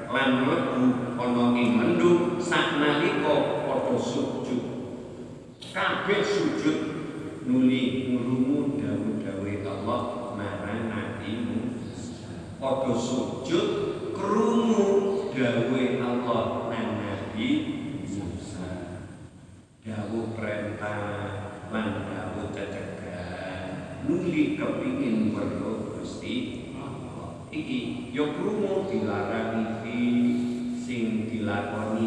lan 0.09 0.29
mlebu 0.43 0.85
ana 1.21 1.45
ing 1.61 1.69
mendung 1.77 2.41
saknalika 2.41 3.35
padha 3.69 3.95
sujud. 4.01 4.63
Kabeh 5.77 6.25
sujud 6.25 6.79
nuli 7.45 8.11
ngrungu 8.17 8.81
dawuh-dawuhe 8.81 9.61
Allah 9.63 10.01
marang 10.35 10.89
atimu. 10.89 11.59
Padha 12.57 12.93
sujud 12.97 13.26
ingin 24.87 25.35
perlu 25.35 25.99
Gusti 25.99 26.63
iki 27.51 28.13
ya 28.15 28.25
krungu 28.31 28.87
dilarani 28.87 29.83
sing 30.79 31.27
dilakoni 31.27 32.06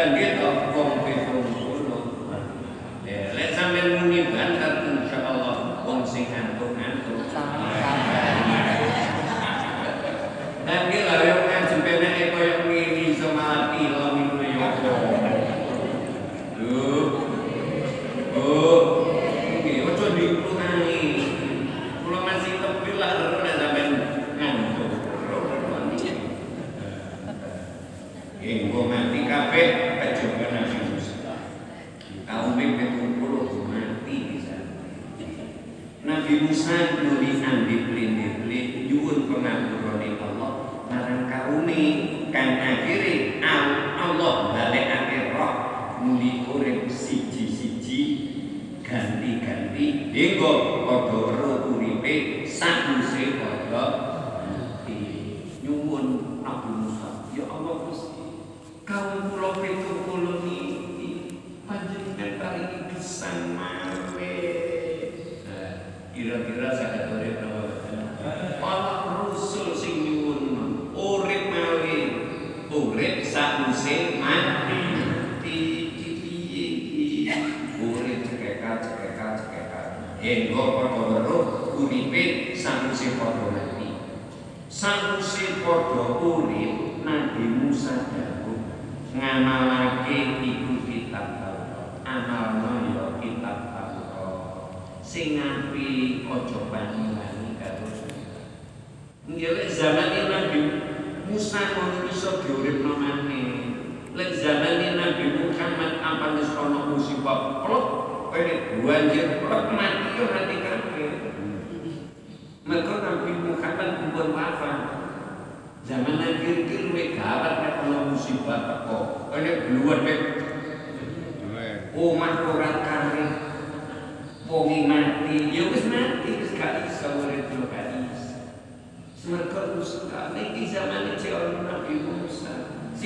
¿Están 0.00 0.14
viendo? 0.14 0.69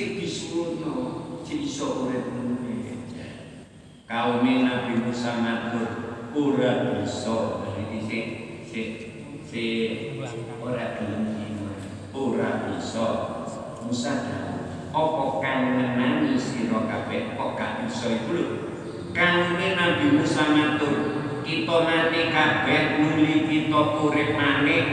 Musa, 0.04 0.20
sing 0.20 0.20
disuruhno, 0.20 0.94
sing 1.48 1.64
iso 1.64 2.04
urip 2.04 2.28
ngene. 2.28 2.92
Kaum 4.04 4.44
Nabi 4.44 5.00
Musa 5.00 5.40
matur, 5.40 5.88
ora 6.36 7.00
bisa 7.00 7.64
iki 7.80 7.98
sik 8.04 8.26
sik 8.68 8.90
sik 9.48 9.92
ora 10.60 11.00
gelem 11.00 11.40
iman, 11.40 11.80
ora 12.12 12.68
bisa. 12.68 13.08
Musa 13.84 14.12
apa 14.94 15.24
kang 15.44 15.76
ngenani 15.76 16.40
sira 16.40 16.88
kabeh 16.88 17.36
kok 17.36 17.52
gak 17.56 17.84
bisa 17.84 18.06
iku 18.12 18.30
lho. 18.32 18.46
Kaum 19.16 19.56
Nabi 19.56 20.06
Musa 20.20 20.52
matur, 20.52 20.96
kita 21.44 21.76
mati 21.84 22.20
kabeh 22.28 22.80
nuli 23.00 23.48
kita 23.48 23.80
urip 24.04 24.36
maneh 24.36 24.84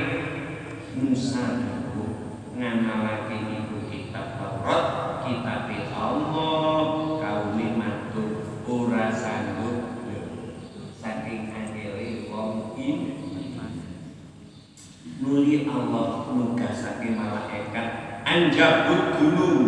Musa 0.96 1.64
dawuh 1.64 2.52
ngamalake 2.56 3.38
iku 3.48 3.78
kitab 3.88 4.36
Taurat 4.36 5.01
kitab 5.32 5.72
Allah 5.96 6.84
kaum 7.24 7.56
matur 7.80 8.44
ora 8.68 9.08
sanggup 9.16 10.04
saking 11.00 11.56
angele 11.56 12.28
wong 12.28 12.76
iman 12.76 13.72
nuli 15.24 15.64
Allah 15.72 16.28
nugasake 16.36 17.16
malaikat 17.16 18.20
anjabut 18.28 19.16
gunung 19.16 19.64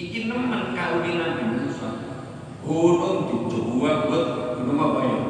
iki 0.00 0.24
nemen 0.24 0.72
kaum 0.72 1.04
Nabi 1.04 1.44
Musa 1.52 1.90
gunung 2.64 3.28
dibuat 3.28 4.08
gunung 4.56 4.80
apa 4.80 5.00
ya 5.04 5.20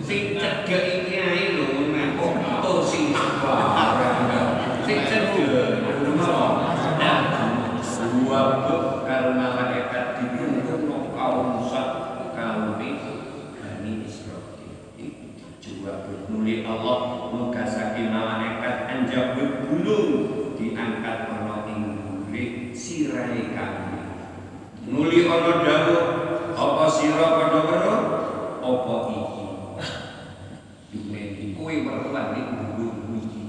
sing 0.00 0.32
cegek 0.32 1.04
iki 1.04 1.20
ae 1.20 1.44
lho 1.60 1.92
kok 2.16 2.34
to 2.64 2.72
sing 2.88 3.12
apa 3.12 3.84
sing 4.88 5.04
cegek 5.04 5.84
nah 6.96 7.20
dua 8.08 8.40
buk 8.64 9.04
karo 9.04 9.36
malaikat 9.36 10.18
ditunggu 10.18 10.88
kaum 11.12 11.60
Musa 11.60 11.82
kaum 12.32 12.80
Bani 12.80 13.92
Israil 14.08 15.36
juga 15.60 15.92
nuli 16.32 16.64
Allah 16.64 17.28
nugasake 17.30 18.08
malaikat 18.08 18.76
anjabut 18.88 19.68
gunung 19.68 20.08
diangkat 20.56 21.18
ana 21.36 21.68
ing 21.68 22.00
dhuwure 22.00 22.72
sirahe 22.72 23.52
kami 23.52 24.00
nuli 24.88 25.28
ana 25.28 25.52
dawuh 25.60 26.04
apa 26.58 26.84
sira 26.88 27.26
padha 27.38 27.60
weruh 27.68 28.00
apa 28.64 28.94
iki 29.12 29.38
Dunia 30.88 31.52
kue 31.52 31.84
berlan 31.84 32.32
di 32.32 32.40
gunung 32.48 33.12
iki. 33.20 33.44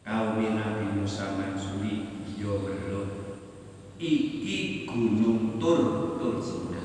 Kaum 0.00 0.40
Nabi 0.40 0.96
Musa 0.96 1.36
mansuri 1.36 2.08
yo 2.40 2.64
berlo. 2.64 3.04
Iki 4.00 4.88
gunung 4.88 5.60
tur 5.60 5.80
tur 6.16 6.40
Sina. 6.40 6.80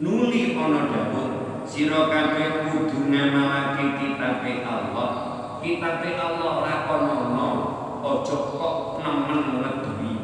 Nuli 0.00 0.56
ana 0.56 0.88
dawuh 0.88 1.28
sira 1.68 2.08
kabeh 2.08 2.72
kudu 2.72 3.12
ngamalake 3.12 4.00
kitabe 4.00 4.64
Allah. 4.64 5.10
Kitabe 5.60 6.10
Allah 6.16 6.54
lakonono 6.64 7.50
aja 8.00 8.38
kok 8.56 8.76
nemen 9.04 9.40
ngedui. 9.60 10.14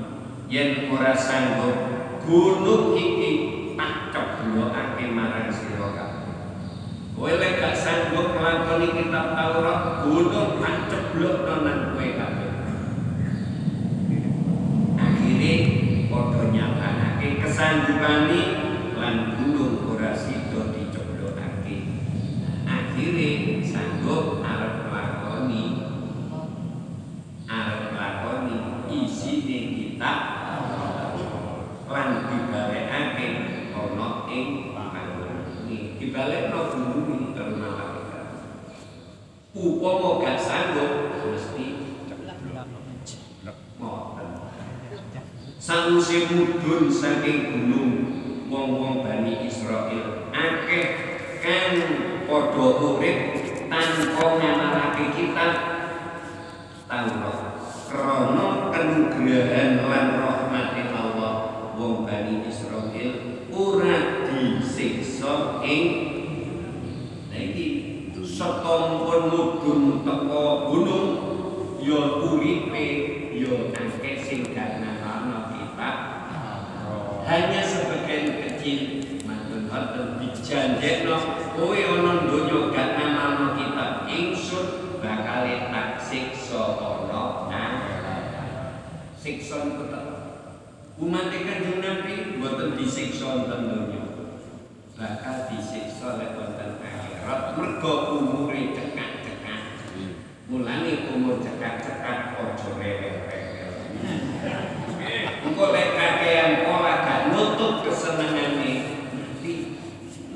Yen 0.49 0.89
ora 0.89 1.13
sanggup 1.13 1.77
gunung 2.25 2.97
iki 2.97 3.33
tak 3.77 4.09
ceblokake 4.09 5.13
marang 5.13 5.53
sira 5.53 5.93
kabeh. 5.93 6.15
Kowe 7.15 7.31
lek 7.31 7.63
gak 7.63 7.79
sanggup 7.79 8.35
nglakoni 8.35 8.91
kitab 8.91 9.39
Taurat, 9.39 10.03
gunung 10.03 10.59
tak 10.59 10.91
ceblok 10.91 11.47
nang 11.63 11.95
kowe 11.95 12.07
kabeh. 12.11 12.51
Akhire 14.99 15.55
padha 16.11 16.43
nyatanake 16.51 17.39
kesanggupane 17.39 18.41
lan 18.99 19.17
gunung 19.39 19.95
ora 19.95 20.11
sida 20.11 20.75
diceblokake. 20.75 21.77
Akhire 22.67 23.31
sanggup 23.63 24.43
arep 24.43 24.91
nglakoni 24.91 25.65
arep 27.47 27.83
nglakoni 27.95 28.57
isine 28.91 29.59
kitab 29.71 30.21
lan 31.87 32.27
dibalekake 32.27 33.27
ana 33.71 34.27
ing 34.27 34.75
dibalekno 36.25 36.61
bumi 36.73 37.37
karo 37.37 37.53
malaikat. 37.61 38.27
Upama 39.53 40.25
gak 40.25 40.41
sanggup 40.41 41.21
mesti. 41.21 41.67
Sanguse 45.61 46.29
mudhun 46.29 46.93
saking 46.93 47.41
gunung 47.49 47.93
wong-wong 48.53 49.05
Bani 49.05 49.49
Israil 49.49 50.29
akeh 50.33 50.85
kang 51.41 51.77
padha 52.29 52.67
urip 52.85 53.19
tanpa 53.69 54.25
ngamalake 54.41 55.05
kitab 55.17 55.53
Taurat. 56.85 57.41
Krana 57.89 58.75
kenugrahan 58.75 59.87
lan 59.89 60.09
rahmati 60.21 60.83
Allah 60.93 61.35
wong 61.77 62.05
Bani 62.05 62.45
Israil 62.45 63.13
ora 63.55 64.27
disiksa 64.29 65.65
ing 65.65 66.15
Nah 67.35 67.43
iki 67.43 67.67
mudhun 69.65 70.05
teko 70.05 70.45
gunung 70.69 71.09
ya 71.81 72.21
uripe 72.21 72.87
ya 73.33 73.73
akeh 73.73 74.21
sing 74.21 74.53
gak 74.53 74.85
ngalahno 74.85 75.57
kitab 75.57 75.97
hanya 77.25 77.65
sebagian 77.65 78.37
kecil. 78.45 78.81
Mantun 79.25 79.65
wonten 79.73 80.21
dijanjekno 80.21 81.17
kowe 81.57 81.81
ana 81.81 82.29
donya 82.29 82.59
gak 82.77 82.89
ngalahno 83.01 83.47
kitab 83.57 84.05
ingsun 84.05 85.01
bakal 85.01 85.49
tak 85.49 85.89
siksa 85.97 86.63
ana. 86.77 87.25
Nang 87.49 87.75
siksa 89.17 89.65
niku 89.65 89.89
tak 89.89 90.05
umat 91.01 91.33
kanjeng 91.33 91.81
Nabi 91.81 92.37
mboten 92.37 92.77
disiksa 92.77 93.49
wonten 93.49 93.61
donya. 93.73 94.03
Bakal 94.93 95.49
disiksa 95.49 96.21
lek 96.21 96.37
wonten 96.37 96.85
akhirat. 96.85 97.57
Mergo 97.57 97.93
umure 98.21 98.77
cekak-cekak 98.77 99.25
Mulane 100.45 101.09
umur 101.09 101.41
cekak-cekak 101.41 102.37
ojo 102.37 102.77
rewel-rewel. 102.77 103.73
Engko 105.41 105.65
lek 105.73 105.89
kakean 105.97 106.69
pola 106.69 107.01
gak 107.01 107.33
nutup 107.33 107.81
kesenengane 107.81 108.73
mati. 109.17 109.81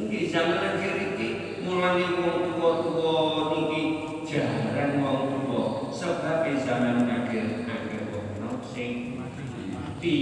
Nggih 0.01 0.33
zaman 0.33 0.65
akhir 0.65 1.13
iki 1.13 1.61
mulane 1.61 2.09
wong 2.25 2.57
tuwa-tuwa 2.57 3.17
niki 3.53 3.83
jarang 4.25 5.05
wong 5.05 5.45
tuwa 5.45 5.93
sebab 5.93 6.49
zaman 6.57 7.05
akhir 7.05 7.69
akhir 7.69 8.03
wong 8.09 8.29
nom 8.41 8.65
sing 8.65 9.21
mati. 9.69 10.17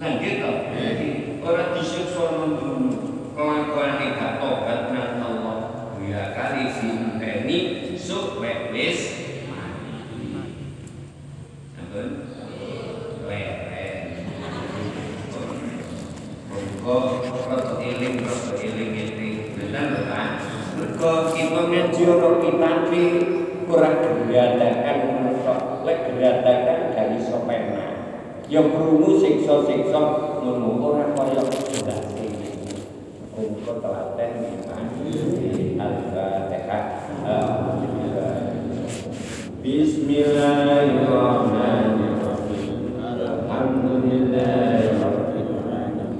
Lah 0.00 0.16
gitu. 0.24 0.31